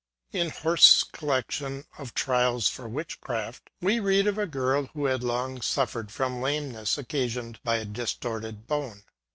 In 0.31 0.49
Horst's 0.49 1.03
collection 1.03 1.85
of 1.99 2.15
trials 2.15 2.67
for 2.67 2.89
witchcraft, 2.89 3.69
we 3.81 3.99
read 3.99 4.25
of 4.25 4.39
a 4.39 4.47
girl 4.47 4.87
who 4.95 5.05
had 5.05 5.23
long 5.23 5.61
suffered 5.61 6.09
from 6.11 6.41
lameness, 6.41 6.97
occasioned 6.97 7.59
by 7.63 7.75
a 7.75 7.85
distorted 7.85 8.65
bone. 8.65 9.03